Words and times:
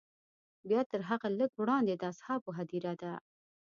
بیا 0.69 0.81
تر 0.91 1.01
هغه 1.09 1.27
لږ 1.39 1.51
وړاندې 1.57 1.93
د 1.97 2.03
اصحابو 2.13 2.49
هدیره 2.59 2.93
ده. 3.01 3.13